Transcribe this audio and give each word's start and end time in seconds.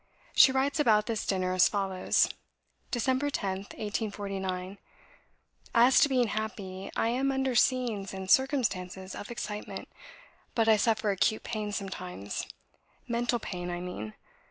She 0.33 0.51
writes 0.51 0.79
about 0.79 1.05
this 1.05 1.27
dinner 1.27 1.53
as 1.53 1.69
follows: 1.69 2.27
"Dec. 2.91 3.05
10th, 3.05 3.77
1849. 3.77 4.79
"As 5.75 5.99
to 5.99 6.09
being 6.09 6.25
happy, 6.29 6.89
I 6.95 7.09
am 7.09 7.31
under 7.31 7.53
scenes 7.53 8.11
and 8.11 8.27
circumstances 8.27 9.13
of 9.13 9.29
excitement; 9.29 9.87
but 10.55 10.67
I 10.67 10.75
suffer 10.77 11.11
acute 11.11 11.43
pain 11.43 11.71
sometimes, 11.71 12.47
mental 13.07 13.37
pain, 13.37 13.69
I 13.69 13.79
mean. 13.79 14.15